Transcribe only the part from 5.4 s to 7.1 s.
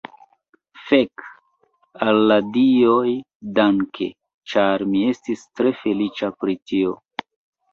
tre feliĉa pri tio.